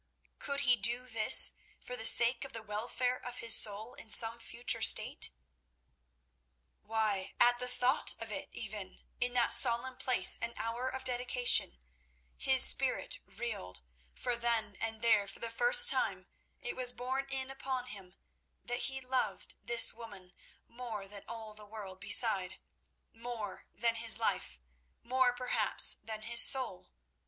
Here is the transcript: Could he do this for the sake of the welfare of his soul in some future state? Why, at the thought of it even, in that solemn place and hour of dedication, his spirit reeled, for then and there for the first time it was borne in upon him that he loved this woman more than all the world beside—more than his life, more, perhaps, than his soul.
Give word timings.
Could 0.39 0.61
he 0.61 0.75
do 0.75 1.05
this 1.05 1.53
for 1.79 1.95
the 1.95 2.05
sake 2.07 2.43
of 2.43 2.53
the 2.53 2.63
welfare 2.63 3.19
of 3.23 3.37
his 3.37 3.53
soul 3.53 3.93
in 3.93 4.09
some 4.09 4.39
future 4.39 4.81
state? 4.81 5.29
Why, 6.81 7.35
at 7.39 7.59
the 7.59 7.67
thought 7.67 8.15
of 8.17 8.31
it 8.31 8.49
even, 8.51 9.01
in 9.19 9.33
that 9.35 9.53
solemn 9.53 9.97
place 9.97 10.39
and 10.41 10.57
hour 10.57 10.89
of 10.89 11.03
dedication, 11.03 11.77
his 12.35 12.65
spirit 12.65 13.19
reeled, 13.27 13.81
for 14.11 14.35
then 14.35 14.75
and 14.77 15.03
there 15.03 15.27
for 15.27 15.37
the 15.37 15.51
first 15.51 15.87
time 15.87 16.25
it 16.59 16.75
was 16.75 16.91
borne 16.93 17.27
in 17.29 17.51
upon 17.51 17.85
him 17.85 18.15
that 18.65 18.85
he 18.89 19.01
loved 19.01 19.53
this 19.61 19.93
woman 19.93 20.33
more 20.67 21.07
than 21.07 21.25
all 21.27 21.53
the 21.53 21.63
world 21.63 21.99
beside—more 21.99 23.67
than 23.71 23.93
his 23.93 24.17
life, 24.17 24.59
more, 25.03 25.31
perhaps, 25.31 25.93
than 26.01 26.23
his 26.23 26.41
soul. 26.41 26.89